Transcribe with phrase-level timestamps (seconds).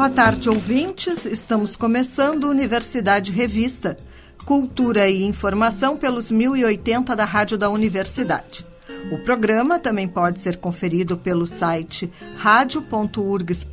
[0.00, 1.26] Boa tarde, ouvintes.
[1.26, 3.98] Estamos começando Universidade Revista.
[4.46, 8.69] Cultura e informação pelos 1080 da Rádio da Universidade.
[9.10, 13.64] O programa também pode ser conferido pelo site radio.urgs.br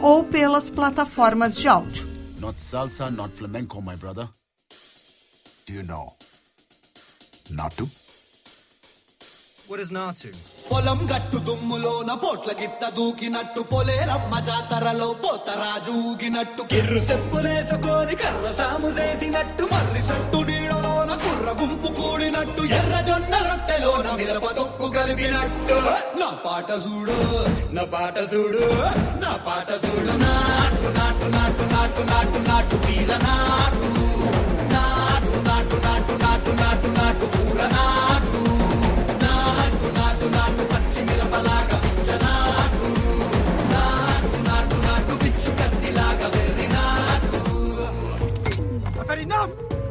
[0.00, 2.06] ou pelas plataformas de áudio.
[2.38, 4.28] Not salsa, not flamenco, my brother.
[5.66, 6.12] Do you know?
[7.50, 8.03] Not to?
[9.68, 10.28] What is Natu?
[10.68, 16.62] పొలం గట్టు దుమ్ములోన పోట్ల గిత్త దూకినట్టు పొలేరమ్మ జాతరలో పోతరాజు ఊగినట్టు.
[16.72, 24.46] కిర్రు చెప్పులేసుకొని కర్ర సాము చేసినట్టు మర్రి సట్టు నీడలోన కుర్ర గుంపు కూడినట్టు ఎర్ర జొన్న రొట్టెలోన మిరప
[24.58, 25.78] దొక్కు కలిపినట్టు.
[26.20, 27.18] నా పాట చూడు
[27.76, 28.64] నా పాట చూడు
[29.24, 30.14] నా పాట చూడు.
[30.24, 33.93] నాటు నాటు నాటు నాటు నాటు నాటు వీల నాటు.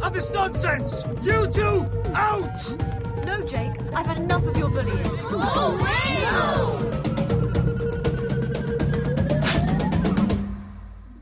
[0.04, 1.04] Of this nonsense!
[1.22, 3.26] You two, out!
[3.26, 5.00] No, Jake, I've had enough of your bullying.
[5.32, 5.80] Oh,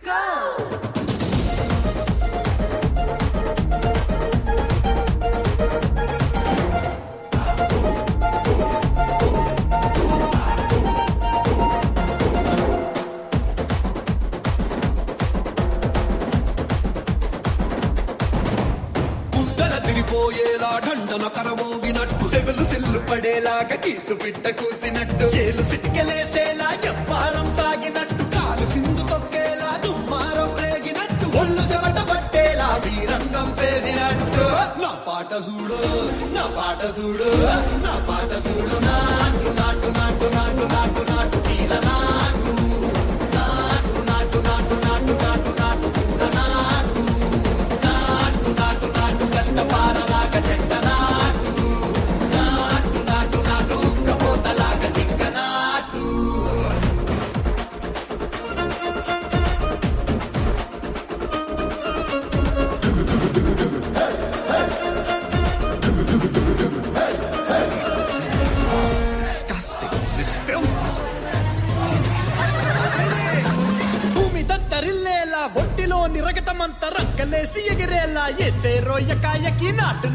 [0.03, 0.90] Go!
[23.31, 25.25] సిల్లు పడేలాగా కీసు పిట్ట కూసినట్టు.
[25.41, 28.23] ఏలు సిటికెలేసేలా ఎప్పారం సాగినట్టు.
[28.33, 31.25] కాలు సింధు తొక్కేలా దుమ్మారం రేగినట్టు.
[31.41, 34.43] ఒళ్ళు చెమట పట్టేలా వీరంగం చేసినట్టు.
[34.83, 35.79] నా పాట చూడు
[36.35, 37.29] నా పాట చూడు
[37.85, 38.75] నా పాట చూడు.
[38.87, 41.39] నాటు నాటు నాటు నాటు నాటు నాటు
[41.87, 41.97] నా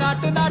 [0.06, 0.45] not, enough.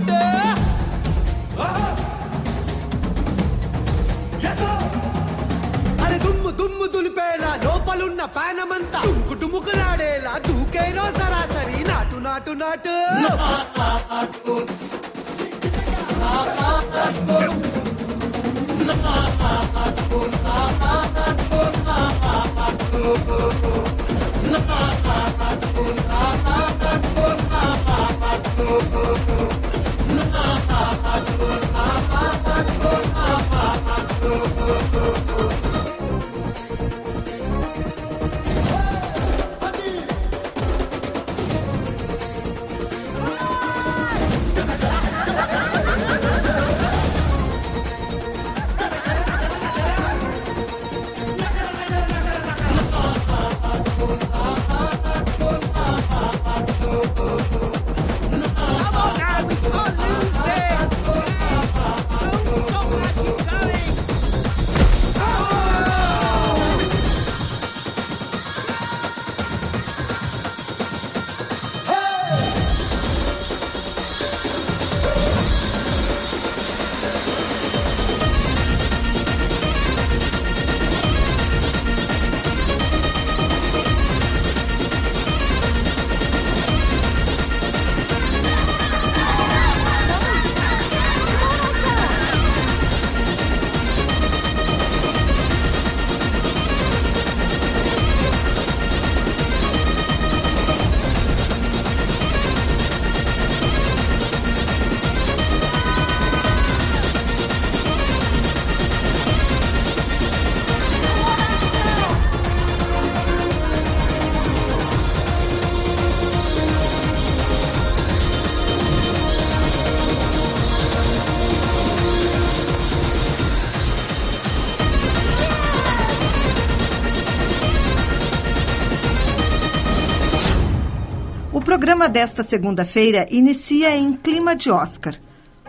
[131.62, 135.16] Programa desta segunda-feira inicia em clima de Oscar.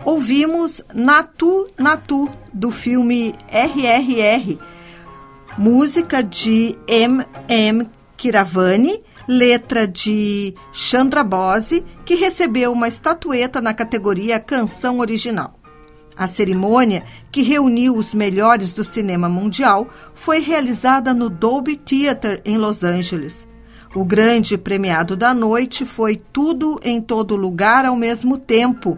[0.03, 4.59] Ouvimos Natu Natu, do filme RRR,
[5.57, 7.25] música de M.
[7.47, 7.89] M.
[8.17, 15.57] Kiravani, letra de Chandra Bose, que recebeu uma estatueta na categoria Canção Original.
[16.17, 22.57] A cerimônia, que reuniu os melhores do cinema mundial, foi realizada no Dolby Theatre, em
[22.57, 23.47] Los Angeles.
[23.95, 28.97] O grande premiado da noite foi Tudo em Todo Lugar ao mesmo tempo,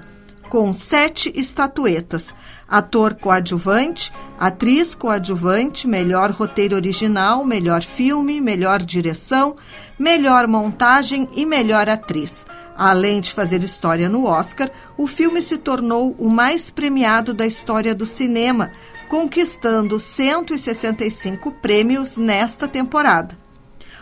[0.50, 2.33] com sete estatuetas:
[2.68, 9.56] ator coadjuvante, atriz coadjuvante, melhor roteiro original, melhor filme, melhor direção,
[9.97, 12.45] melhor montagem e melhor atriz.
[12.75, 17.94] Além de fazer história no Oscar, o filme se tornou o mais premiado da história
[17.94, 18.71] do cinema,
[19.07, 23.49] conquistando 165 prêmios nesta temporada.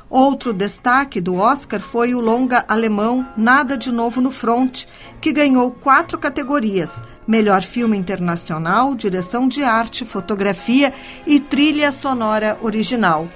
[0.09, 4.86] Outro destaque do Oscar foi o longa alemão Nada de Novo no Front,
[5.19, 10.94] que ganhou quatro categorias: melhor filme internacional, direção de arte, fotografia
[11.25, 13.27] e trilha sonora original.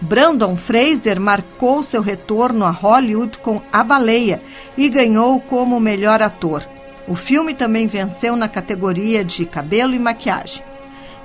[0.00, 4.40] Brandon Fraser marcou seu retorno a Hollywood com A Baleia
[4.76, 6.68] e ganhou como melhor ator.
[7.08, 10.71] O filme também venceu na categoria de cabelo e maquiagem.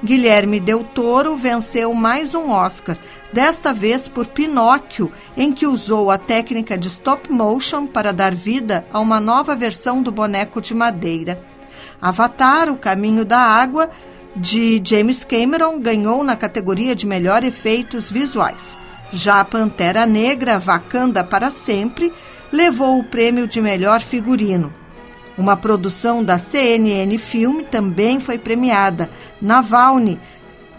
[0.04, 2.98] Guilherme Del Toro venceu mais um Oscar,
[3.34, 8.86] desta vez por Pinóquio, em que usou a técnica de stop motion para dar vida
[8.94, 11.42] a uma nova versão do boneco de madeira.
[12.00, 13.90] Avatar, O Caminho da Água,
[14.36, 18.78] de James Cameron, ganhou na categoria de melhor efeitos visuais.
[19.12, 22.14] Já Pantera Negra, Wakanda para Sempre,
[22.52, 24.72] levou o prêmio de melhor figurino.
[25.38, 30.20] Uma produção da CNN Film também foi premiada, Navalny,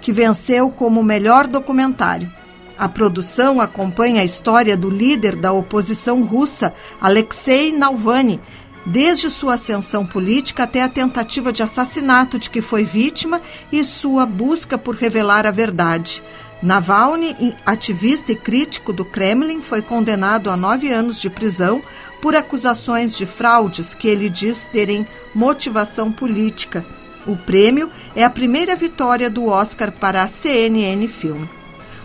[0.00, 2.32] que venceu como melhor documentário.
[2.76, 8.40] A produção acompanha a história do líder da oposição russa, Alexei Navalny,
[8.84, 13.40] desde sua ascensão política até a tentativa de assassinato de que foi vítima
[13.70, 16.22] e sua busca por revelar a verdade.
[16.62, 21.82] Navalny, ativista e crítico do Kremlin, foi condenado a nove anos de prisão
[22.20, 26.85] por acusações de fraudes que ele diz terem motivação política.
[27.26, 31.44] O prêmio é a primeira vitória do Oscar para a CNN Film.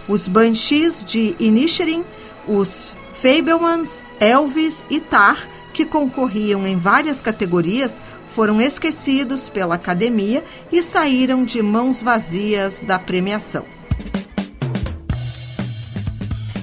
[0.07, 2.03] Os Banshees de Inisherin,
[2.47, 8.01] os Fablemans, Elvis e Tar, que concorriam em várias categorias,
[8.35, 13.65] foram esquecidos pela academia e saíram de mãos vazias da premiação.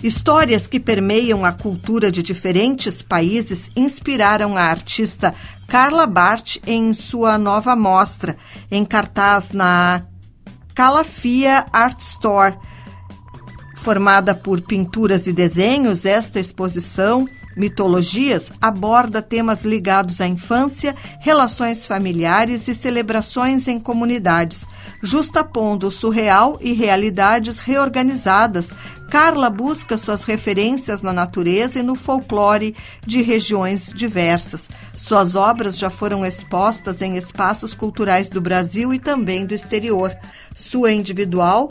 [0.03, 5.35] Histórias que permeiam a cultura de diferentes países inspiraram a artista
[5.69, 8.37] Carla Bart em sua nova mostra,
[8.71, 10.03] em cartaz na
[10.75, 12.57] Calafia Art Store.
[13.77, 17.29] Formada por pinturas e desenhos, esta exposição
[17.61, 24.65] Mitologias aborda temas ligados à infância, relações familiares e celebrações em comunidades.
[25.03, 28.71] Justapondo o surreal e realidades reorganizadas,
[29.11, 32.75] Carla busca suas referências na natureza e no folclore
[33.07, 34.71] de regiões diversas.
[34.97, 40.17] Suas obras já foram expostas em espaços culturais do Brasil e também do exterior.
[40.55, 41.71] Sua individual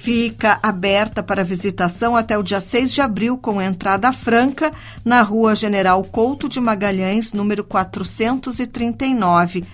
[0.00, 4.72] fica aberta para visitação até o dia 6 de abril, com entrada franca
[5.04, 9.64] na Rua General Couto de Magalhães, número 439.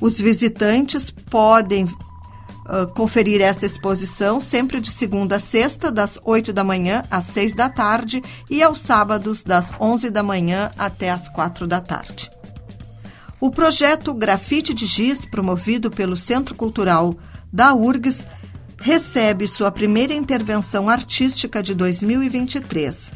[0.00, 6.64] Os visitantes podem uh, conferir essa exposição sempre de segunda a sexta, das 8 da
[6.64, 11.66] manhã às 6 da tarde, e aos sábados, das 11 da manhã até às 4
[11.66, 12.30] da tarde.
[13.38, 17.14] O projeto Grafite de Giz, promovido pelo Centro Cultural
[17.52, 18.26] da URGS,
[18.86, 23.10] recebe sua primeira intervenção artística de 2023.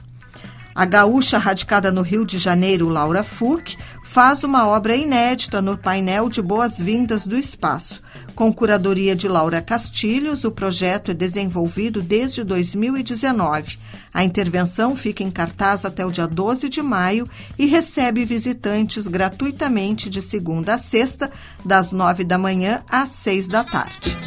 [0.75, 6.29] A gaúcha radicada no Rio de Janeiro, Laura Fuch, faz uma obra inédita no painel
[6.29, 8.03] de boas-vindas do espaço.
[8.35, 13.79] Com curadoria de Laura Castilhos, o projeto é desenvolvido desde 2019.
[14.13, 20.11] A intervenção fica em cartaz até o dia 12 de maio e recebe visitantes gratuitamente
[20.11, 21.31] de segunda a sexta,
[21.65, 24.19] das nove da manhã às seis da tarde.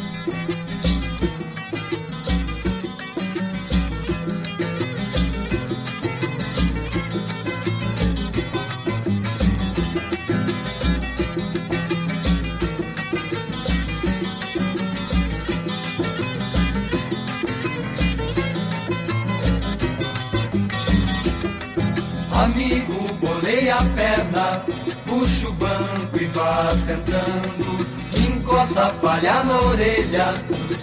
[23.24, 24.62] Bolei a perna,
[25.06, 27.86] puxa o banco e vá sentando.
[28.16, 30.34] Encosta a palha na orelha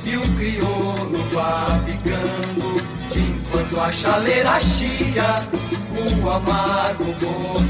[0.03, 2.81] e o crioulo vá picando.
[3.15, 5.47] Enquanto a chaleira chia,
[5.93, 7.61] o amargo vou.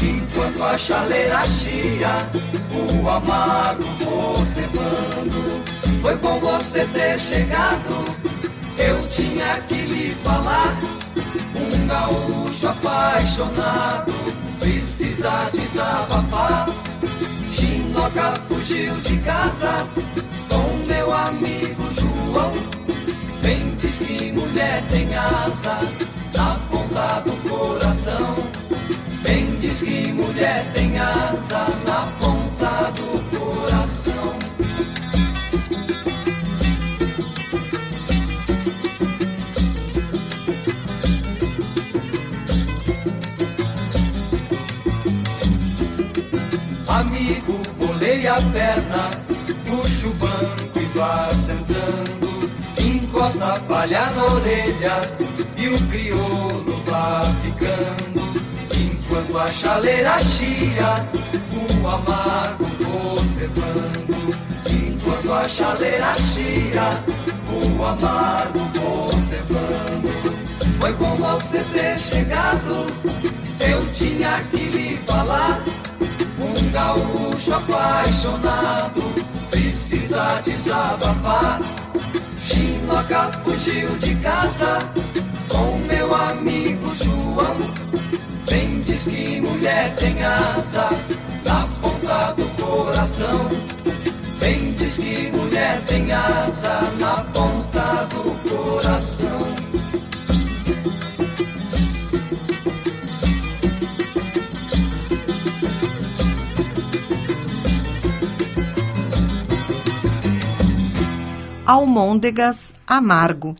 [0.00, 2.28] Enquanto a chaleira chia,
[2.72, 4.44] o amargo vou.
[6.02, 8.04] Foi bom você ter chegado,
[8.76, 10.76] eu tinha que lhe falar.
[11.72, 14.12] Um gaúcho apaixonado
[14.58, 16.68] precisa desabafar.
[17.50, 19.86] Chinoca fugiu de casa
[20.48, 22.52] com meu amigo João.
[23.42, 25.80] Bem diz que mulher tem asa
[26.34, 28.36] na ponta do coração.
[29.22, 33.23] Bem diz que mulher tem asa na ponta do coração.
[48.74, 49.10] Perna,
[49.66, 52.50] puxa o banco e vá sentando.
[52.80, 55.00] Encosta a palha na orelha
[55.56, 58.24] e o crioulo vá ficando.
[58.76, 60.94] Enquanto a chaleira chia,
[61.52, 64.36] o amargo vou cevando.
[64.70, 67.04] Enquanto a chaleira chia,
[67.48, 70.34] o amargo vou cevando.
[70.80, 72.86] Foi bom você ter chegado,
[73.60, 75.62] eu tinha que lhe falar.
[76.74, 79.00] Gaúcho apaixonado
[79.48, 81.60] precisa desabafar.
[82.36, 84.80] Chinoca fugiu de casa
[85.48, 87.54] com meu amigo João.
[88.50, 90.90] Bem diz que mulher tem asa
[91.44, 93.48] na ponta do coração.
[94.40, 99.73] Bem diz que mulher tem asa na ponta do coração.
[111.66, 113.56] Almôndegas Amargo.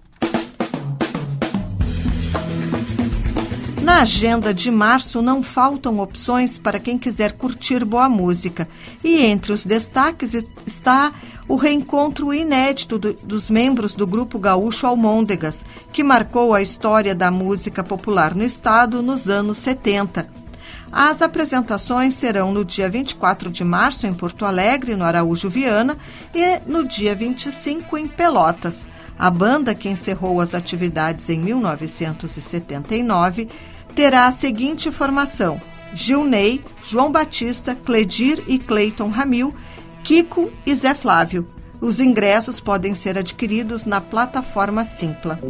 [3.80, 8.68] Na agenda de março não faltam opções para quem quiser curtir boa música.
[9.02, 10.34] E entre os destaques
[10.66, 11.14] está
[11.48, 17.30] o reencontro inédito do, dos membros do grupo gaúcho Almôndegas, que marcou a história da
[17.30, 20.43] música popular no estado nos anos 70.
[20.96, 25.98] As apresentações serão no dia 24 de março em Porto Alegre, no Araújo Viana,
[26.32, 28.86] e no dia 25 em Pelotas.
[29.18, 33.48] A banda, que encerrou as atividades em 1979,
[33.92, 35.60] terá a seguinte formação:
[35.92, 39.52] Gilney, João Batista, Cledir e Cleiton Ramil,
[40.04, 41.44] Kiko e Zé Flávio.
[41.80, 45.40] Os ingressos podem ser adquiridos na plataforma Simpla.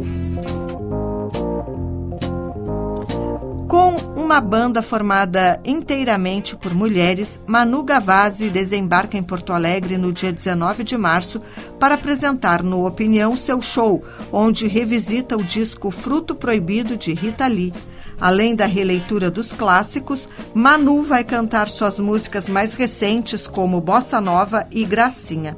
[3.67, 10.31] Com uma banda formada inteiramente por mulheres, Manu Gavazzi desembarca em Porto Alegre no dia
[10.31, 11.41] 19 de março
[11.79, 17.73] para apresentar no Opinião seu show, onde revisita o disco Fruto Proibido de Rita Lee.
[18.21, 24.67] Além da releitura dos clássicos, Manu vai cantar suas músicas mais recentes, como Bossa Nova
[24.71, 25.57] e Gracinha.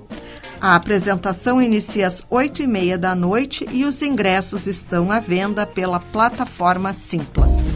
[0.61, 5.67] A apresentação inicia às oito e meia da noite e os ingressos estão à venda
[5.67, 7.66] pela plataforma Simpla.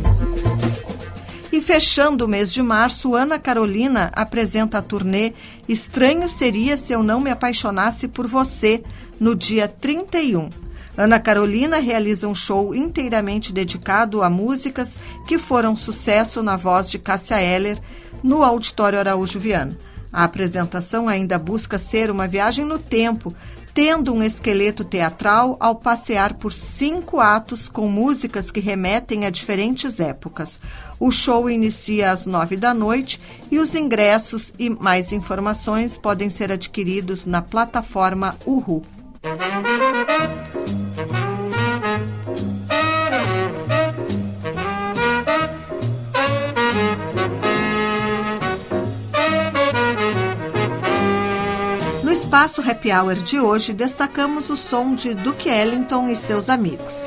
[1.51, 5.33] E fechando o mês de março, Ana Carolina apresenta a turnê
[5.67, 8.81] Estranho Seria Se Eu Não Me Apaixonasse por Você,
[9.19, 10.49] no dia 31.
[10.97, 16.97] Ana Carolina realiza um show inteiramente dedicado a músicas que foram sucesso na voz de
[16.97, 17.77] Cássia Eller
[18.23, 19.77] no Auditório Araújo Viana.
[20.11, 23.33] A apresentação ainda busca ser uma viagem no tempo,
[23.73, 29.99] tendo um esqueleto teatral ao passear por cinco atos com músicas que remetem a diferentes
[29.99, 30.59] épocas.
[30.99, 36.51] O show inicia às nove da noite e os ingressos e mais informações podem ser
[36.51, 38.83] adquiridos na plataforma Uhu.
[52.31, 57.05] Espaço Happy Hour de hoje, destacamos o som de Duke Ellington e seus amigos.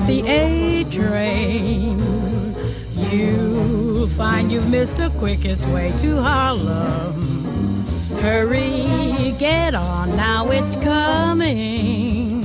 [0.00, 1.98] You the A train,
[2.94, 7.84] you'll find you've missed the quickest way to Harlem.
[8.20, 12.42] Hurry, get on, now it's coming.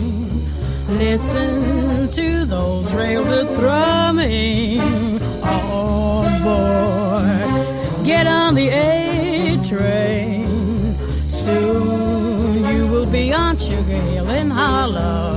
[0.88, 4.80] Listen to those rails are thrumming.
[5.44, 10.96] On board, get on the A train.
[11.30, 15.34] Soon you will be on Sugar Hill in Harlem.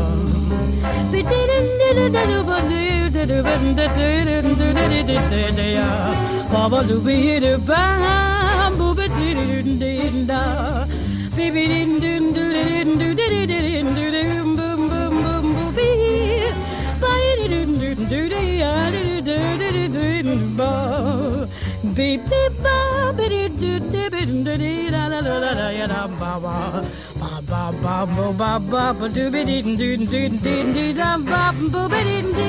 [21.97, 26.07] Beep, beep, ba, ba, dee, doo, dee, dee, dee, da, da, da, da, da, da,
[26.21, 27.06] ba, ba.
[27.47, 31.11] Ba ba ba bo ba ba ba do be didn't do do do do da
[31.17, 32.49] ba bo be didn't do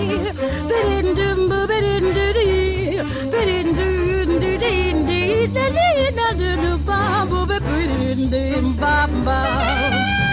[0.70, 2.46] be didn't do bo be didn't do do
[3.32, 3.88] be didn't do
[4.42, 4.58] do do
[5.10, 5.88] do da da
[6.18, 7.00] da do do ba
[7.30, 10.27] bo be didn't do ba ba.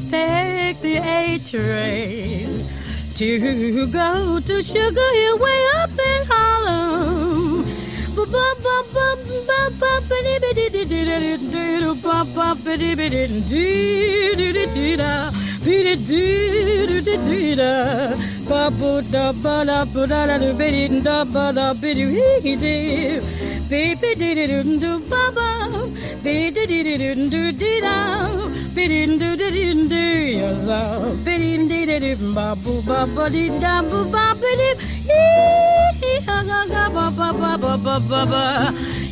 [0.00, 2.64] You must take the A train
[3.14, 6.90] to go to Sugar Hill way up in Harlem.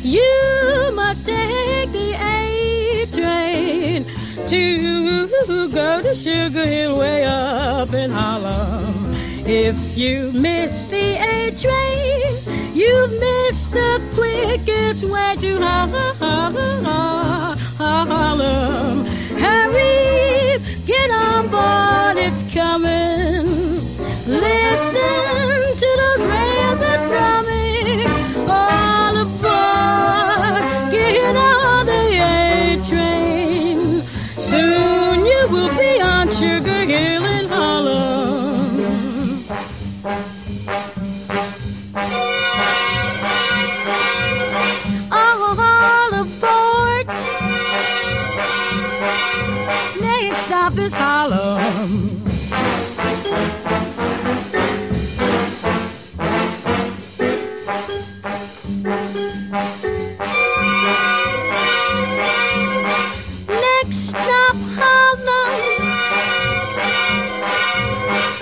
[0.01, 4.05] You must take the A train
[4.47, 5.27] to
[5.67, 9.13] go to Sugar Hill way up in Harlem.
[9.45, 16.39] If you miss the A train, you miss the quickest way to Harlem.
[19.39, 23.45] Hurry, get on board, it's coming.
[24.27, 28.07] Listen to those rails are drumming.
[28.49, 34.03] All aboard, get on the A train.
[34.37, 37.23] Soon you will be on Sugar Hill
[50.59, 52.19] of this Harlem.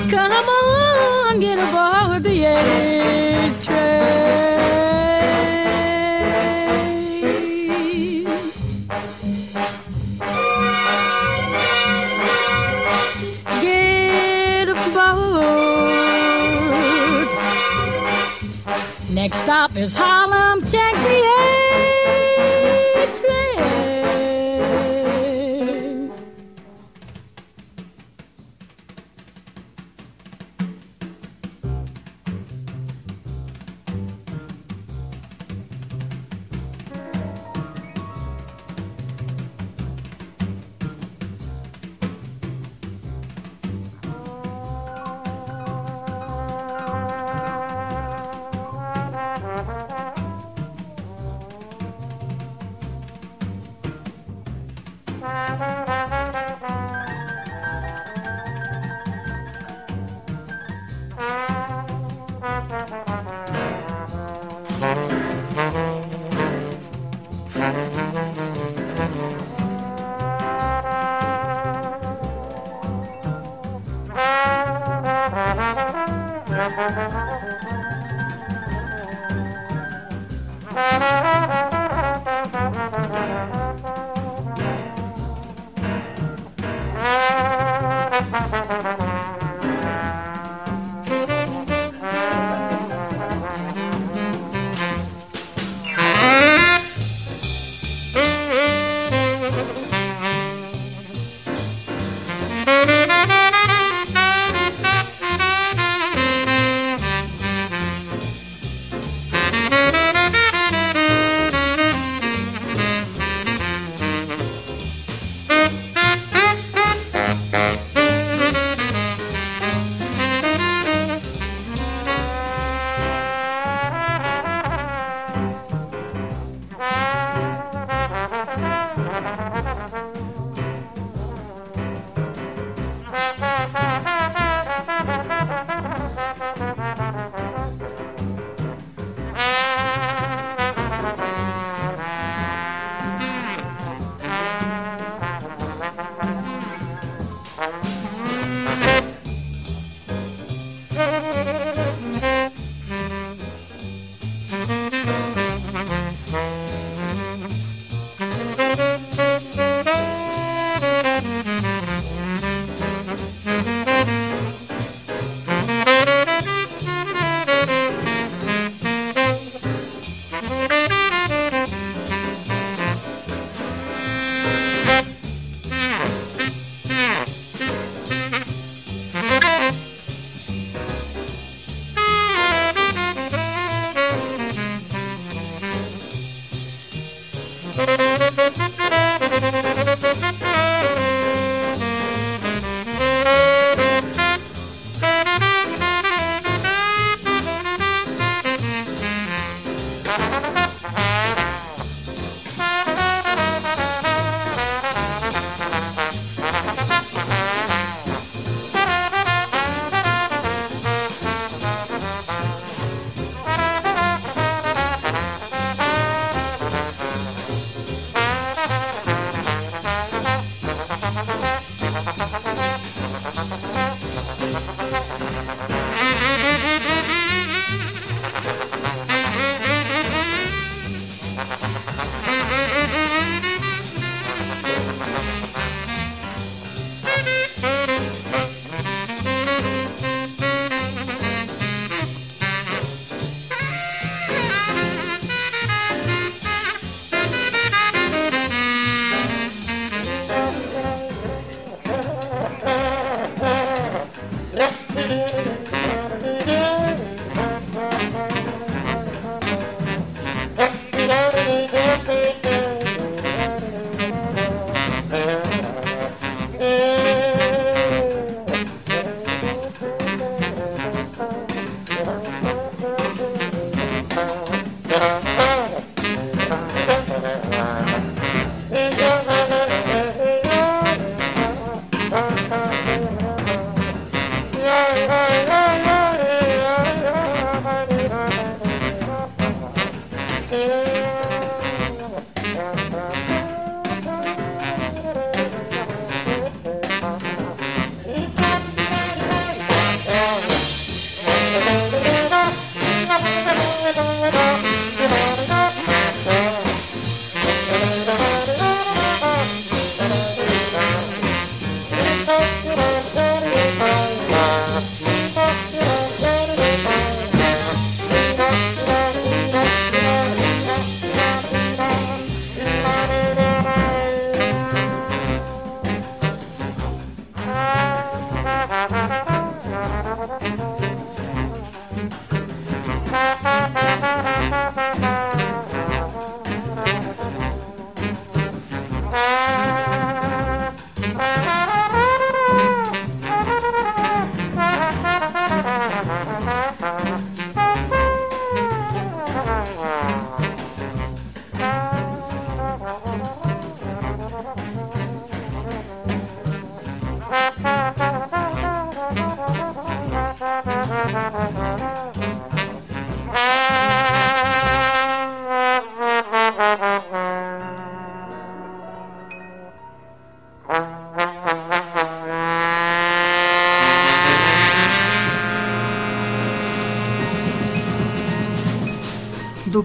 [0.10, 2.97] Come on, get aboard the air.
[19.48, 20.60] Stop is Harlem.
[20.60, 21.57] Take the A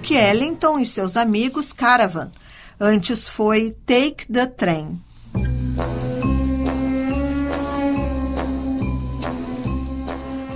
[0.02, 2.32] Duke Ellington e seus amigos Caravan.
[2.80, 5.00] Antes foi Take the Train.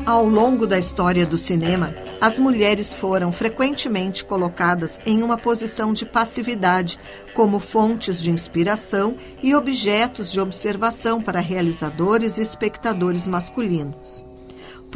[0.05, 6.05] Ao longo da história do cinema, as mulheres foram frequentemente colocadas em uma posição de
[6.05, 6.99] passividade,
[7.33, 14.26] como fontes de inspiração e objetos de observação para realizadores e espectadores masculinos.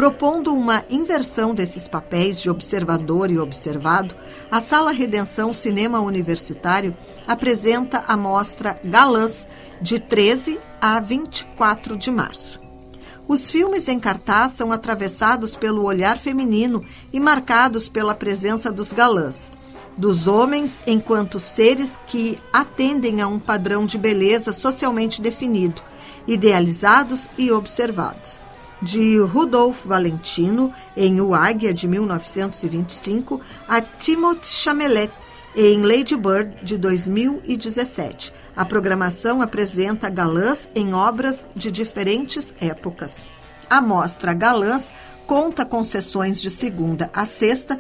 [0.00, 4.14] Propondo uma inversão desses papéis de observador e observado,
[4.50, 6.96] a Sala Redenção Cinema Universitário
[7.28, 9.46] apresenta a mostra Galãs,
[9.78, 12.58] de 13 a 24 de março.
[13.28, 16.82] Os filmes em cartaz são atravessados pelo olhar feminino
[17.12, 19.52] e marcados pela presença dos galãs,
[19.98, 25.82] dos homens enquanto seres que atendem a um padrão de beleza socialmente definido,
[26.26, 28.40] idealizados e observados.
[28.82, 35.12] De Rudolf Valentino, em O Águia, de 1925, a Timothée Chamelet,
[35.54, 38.32] em Lady Bird, de 2017.
[38.56, 43.22] A programação apresenta galãs em obras de diferentes épocas.
[43.68, 44.92] A mostra Galãs
[45.26, 47.78] conta com sessões de segunda a sexta,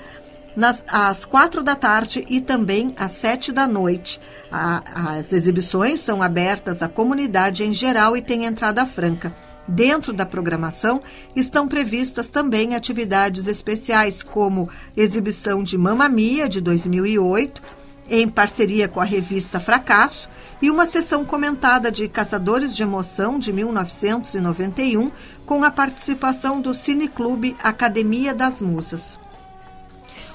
[0.54, 4.20] nas, às quatro da tarde e também às sete da noite.
[4.50, 9.34] A, as exibições são abertas à comunidade em geral e têm entrada franca.
[9.70, 11.00] Dentro da programação
[11.34, 17.62] estão previstas também atividades especiais, como exibição de Mamma Mia, de 2008,
[18.08, 20.28] em parceria com a revista Fracasso,
[20.60, 25.12] e uma sessão comentada de Caçadores de Emoção, de 1991,
[25.46, 29.16] com a participação do Cineclube Academia das Musas.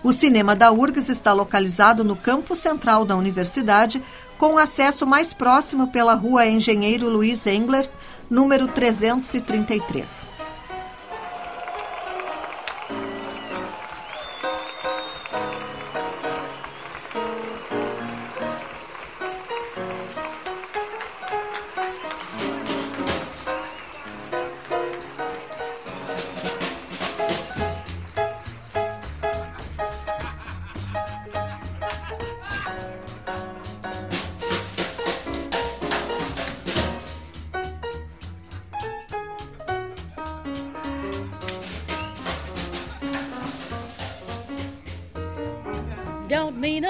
[0.02, 4.02] O cinema da URGS está localizado no campo central da universidade,
[4.38, 7.90] com acesso mais próximo pela rua Engenheiro Luiz Engler,
[8.30, 10.35] número 333.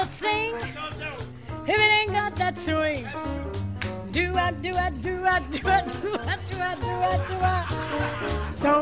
[0.06, 0.54] A thing
[1.68, 3.08] if it ain't got that swing.
[4.12, 7.38] Do I, do I, do I, do I, do I, do I, do I, do
[7.42, 8.75] I.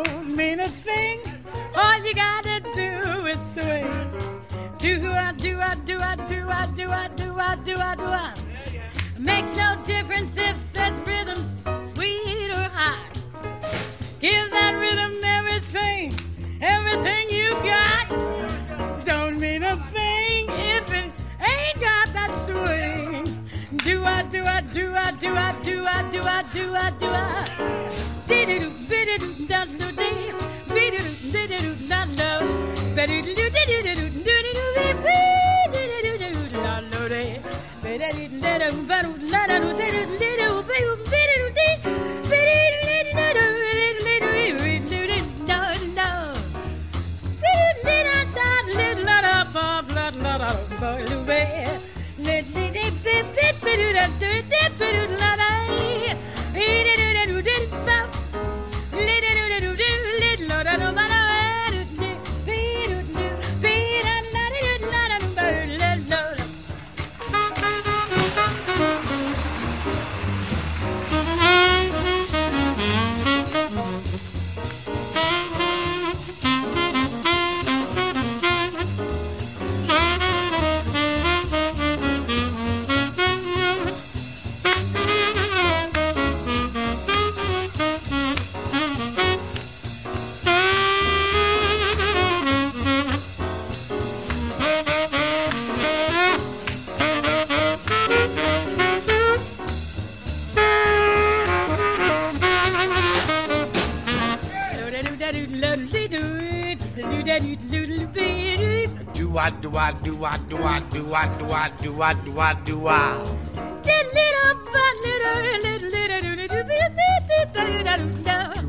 [109.84, 112.88] Do I do I do I do I do I do I do I do
[112.88, 113.28] I do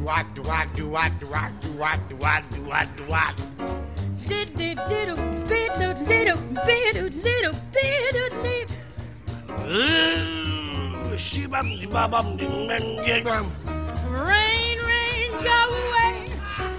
[0.09, 2.85] I do I do I do I do I do I do I do I
[2.97, 3.35] do I
[14.09, 16.25] Rain, rain, go away.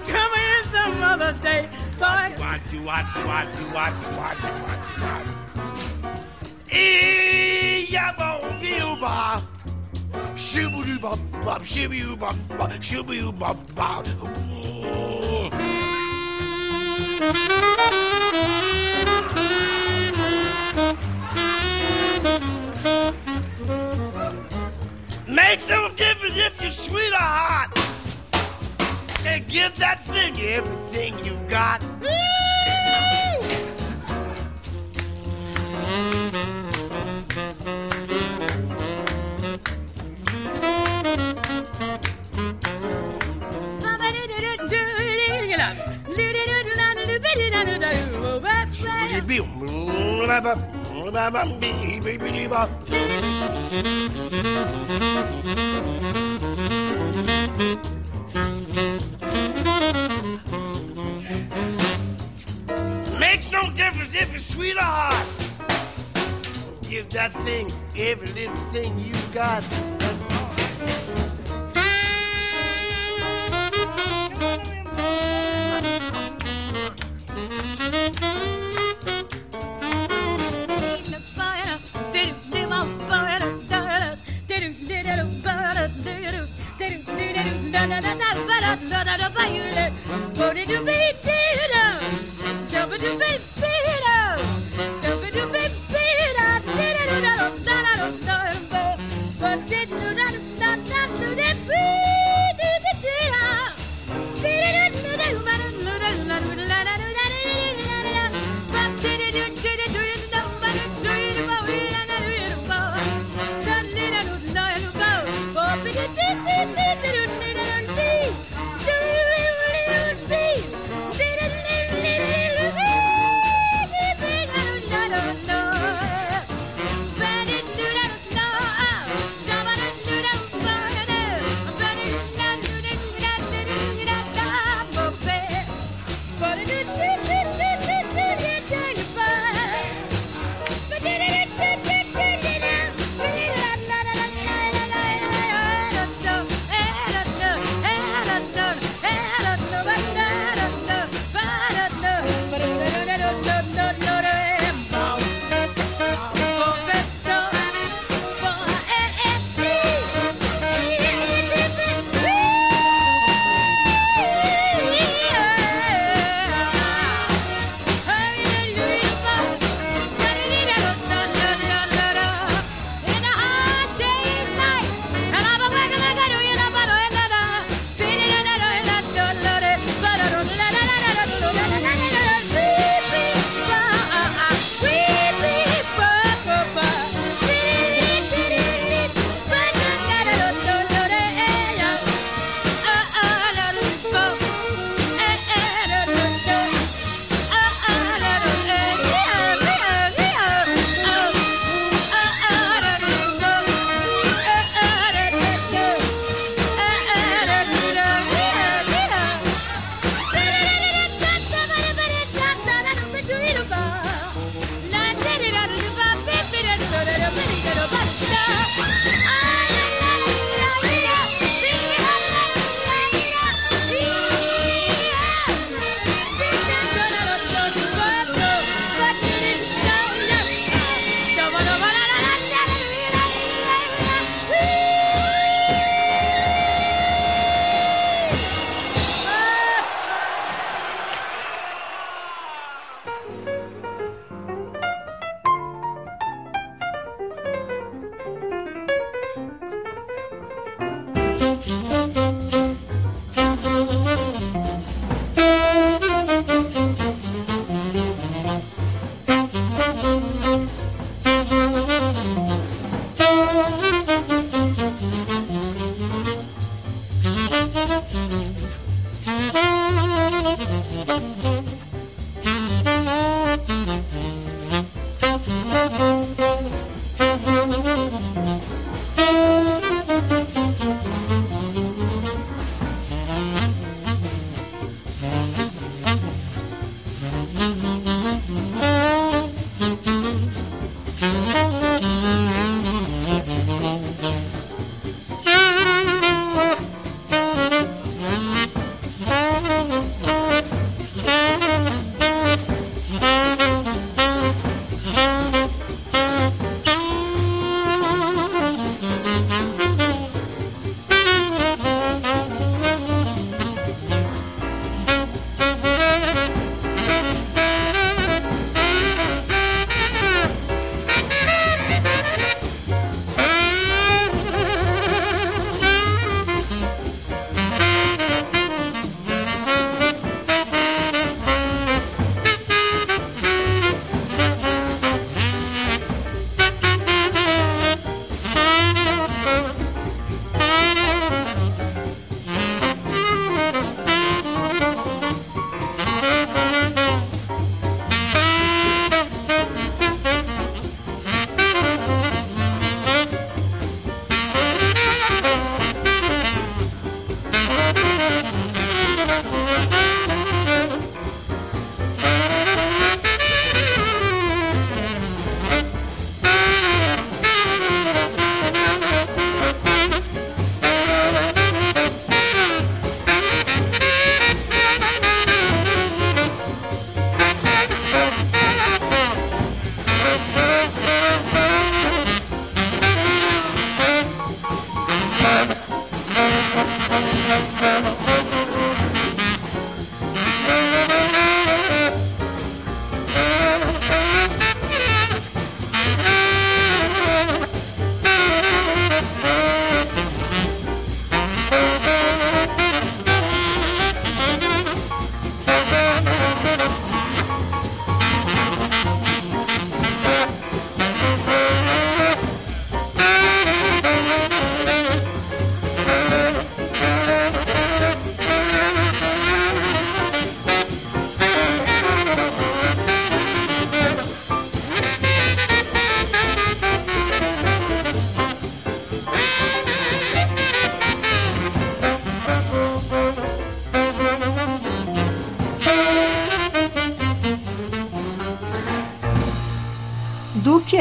[0.04, 1.68] Come in some other day.
[2.70, 5.24] Do what do what do what do what do what do what.
[6.72, 9.38] Ee ya bom biu ba.
[10.34, 14.02] Shoo doo bum bum shoo bum bum shoo bum bum.
[25.28, 27.70] Makes no difference if you're sweet or hot.
[29.24, 31.85] And give that thing everything you've got.
[63.18, 65.26] Makes no difference if it's sweet or hot.
[66.82, 69.95] Give that thing every little thing you got.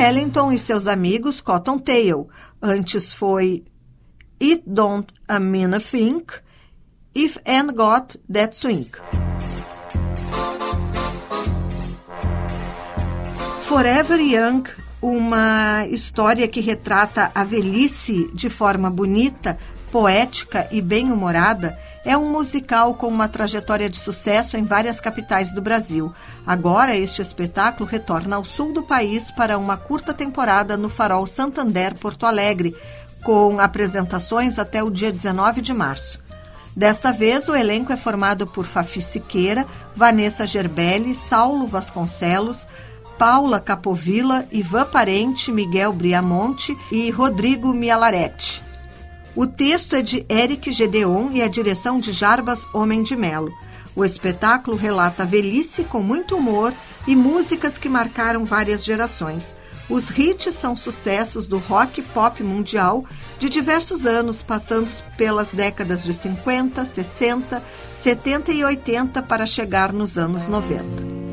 [0.05, 2.29] Ellington e seus amigos Cotton Tail.
[2.61, 3.63] Antes foi
[4.39, 6.31] It Don't a Mean a Think,
[7.15, 8.87] If and Got That Swing.
[13.63, 14.65] Forever Young,
[15.01, 19.57] uma história que retrata a velhice de forma bonita,
[19.95, 25.61] poética e bem-humorada, é um musical com uma trajetória de sucesso em várias capitais do
[25.61, 26.11] Brasil.
[26.45, 31.95] Agora, este espetáculo retorna ao sul do país para uma curta temporada no Farol Santander,
[31.95, 32.75] Porto Alegre,
[33.23, 36.19] com apresentações até o dia 19 de março.
[36.75, 39.65] Desta vez, o elenco é formado por Fafi Siqueira,
[39.95, 42.67] Vanessa Gerbelli, Saulo Vasconcelos,
[43.17, 48.64] Paula Capovilla, Ivan Parente, Miguel Briamonte e Rodrigo Mialaretti.
[49.35, 53.53] O texto é de Eric Gedeon e a direção de Jarbas Homem de Melo.
[53.93, 56.73] O espetáculo relata a velhice com muito humor
[57.05, 59.53] e músicas que marcaram várias gerações.
[59.89, 63.03] Os hits são sucessos do rock pop mundial
[63.37, 67.61] de diversos anos, passando pelas décadas de 50, 60,
[67.93, 71.24] 70 e 80 para chegar nos anos 90.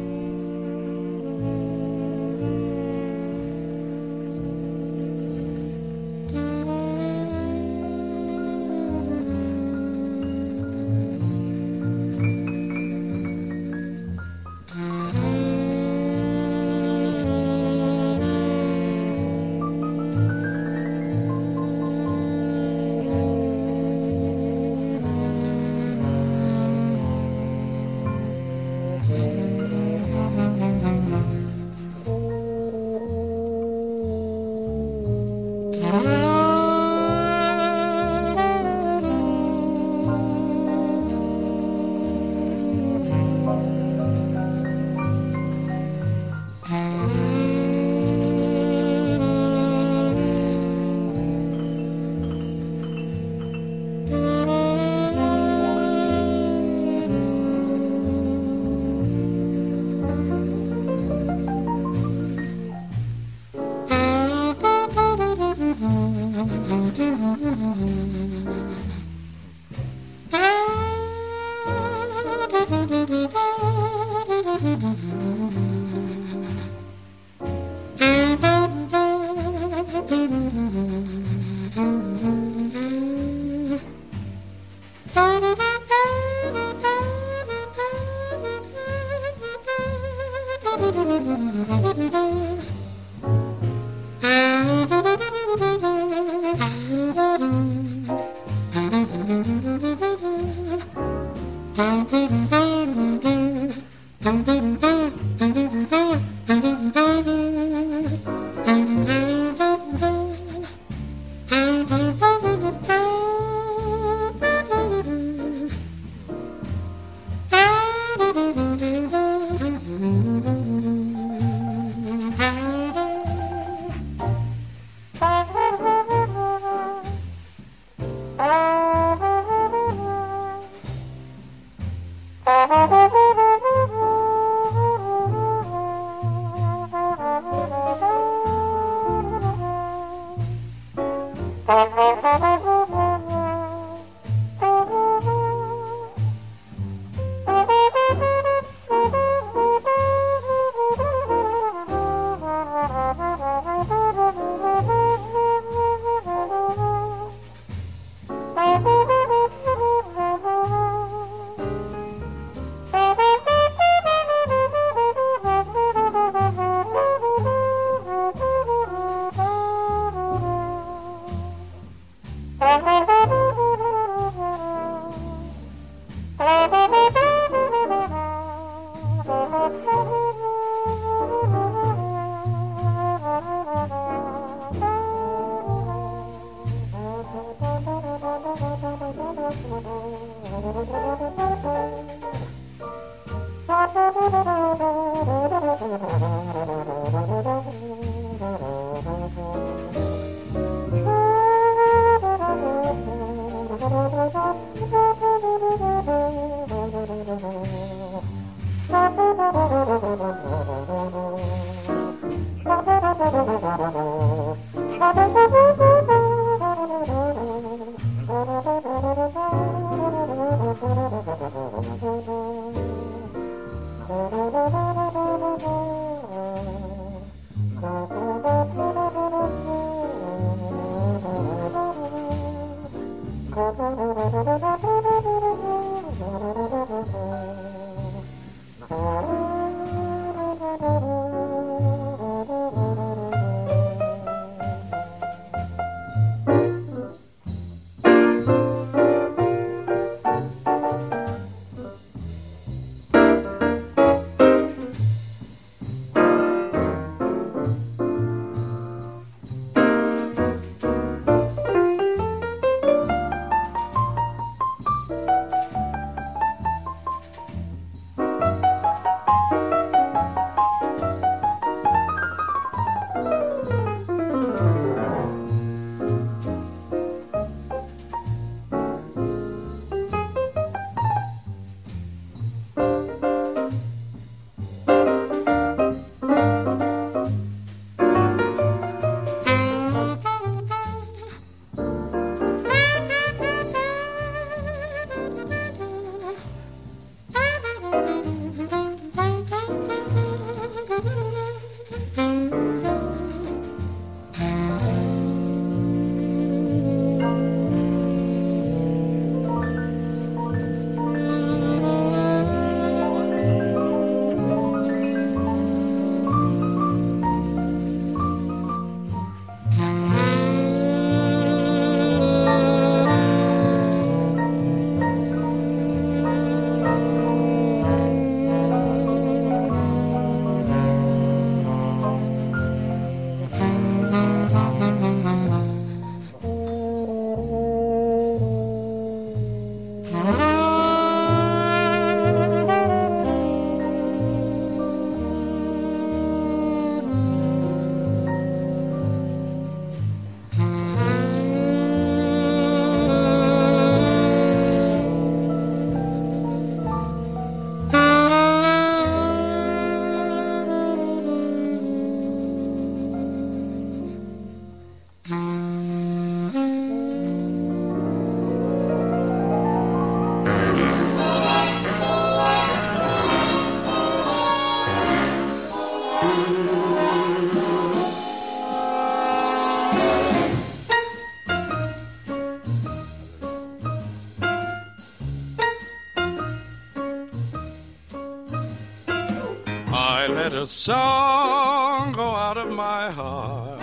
[390.72, 393.78] Song go out of my heart.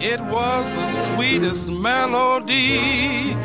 [0.00, 3.36] It was the sweetest melody.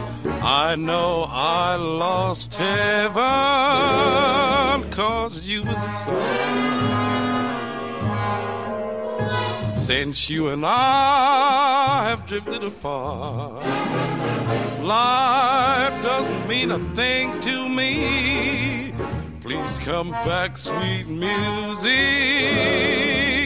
[0.41, 3.19] I know I lost heaven
[4.89, 6.55] cause you was a song.
[9.75, 13.65] Since you and I have drifted apart,
[14.81, 18.84] life doesn't mean a thing to me.
[19.65, 21.89] Please come back, sweet music.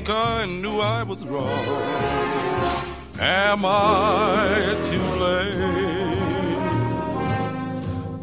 [0.10, 1.66] I knew I was wrong.
[3.18, 5.56] Am I too late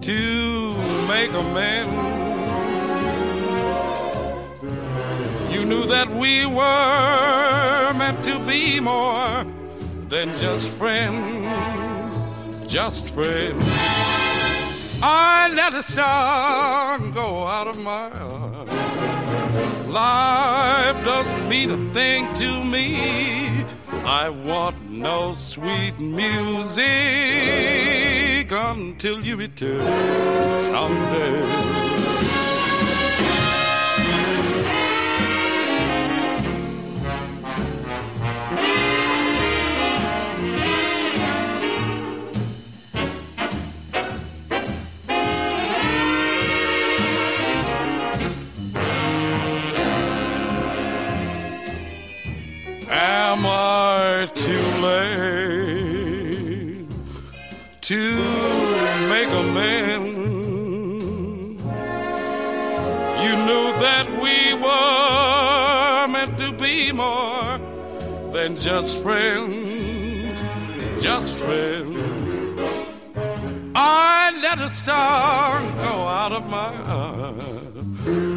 [0.03, 0.74] to
[1.09, 1.97] make amends?
[5.51, 9.47] You knew that we were meant to be more
[10.09, 11.47] than just friends,
[12.70, 13.95] just friends.
[15.03, 18.68] I let a song go out of my heart.
[19.88, 23.64] Life doesn't mean a thing to me.
[24.05, 26.86] I want no sweet music
[28.51, 29.84] until you return
[30.72, 31.76] someday.
[68.66, 70.42] Just friends,
[71.00, 71.96] just friends.
[73.76, 77.32] I let a star go out of my eye.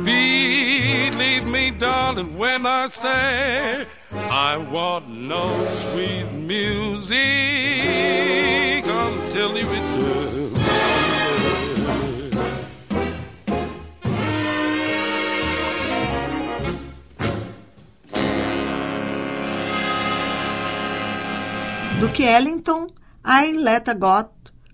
[0.03, 7.17] Believe me, darling, when I say I want no sweet music
[8.85, 10.38] until you return.
[21.99, 22.87] Duke Ellington,
[23.25, 24.29] I Let a God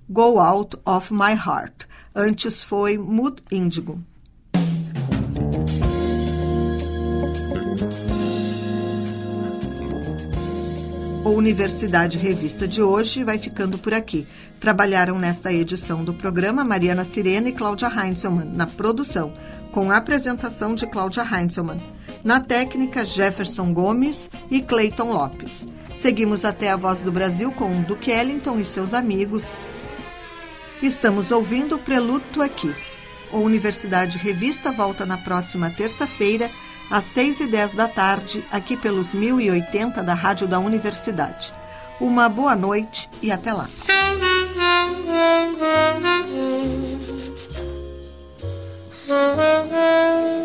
[0.07, 1.88] Go Out of My Heart.
[2.13, 3.99] Antes foi Mood Índigo.
[11.23, 14.28] O Universidade Revista de hoje vai ficando por aqui.
[14.59, 19.34] Trabalharam nesta edição do programa Mariana Sirena e Cláudia Heinzelmann na produção,
[19.71, 21.80] com a apresentação de Cláudia Heinzelmann.
[22.26, 25.67] Na técnica, Jefferson Gomes e Clayton Lopes.
[25.93, 29.55] Seguimos até a Voz do Brasil com Duke Ellington e seus amigos.
[30.82, 32.97] Estamos ouvindo o Prelude to a Kiss.
[33.32, 36.49] O Universidade Revista volta na próxima terça-feira,
[36.89, 41.53] às 6 e 10 da tarde, aqui pelos 1080 da Rádio da Universidade.
[42.01, 43.69] Uma boa noite e até lá.